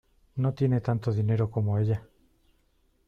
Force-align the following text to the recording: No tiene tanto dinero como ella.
No 0.37 0.55
tiene 0.55 0.81
tanto 0.81 1.11
dinero 1.13 1.51
como 1.51 1.77
ella. 1.77 2.01